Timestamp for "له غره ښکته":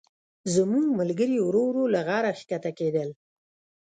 1.93-2.71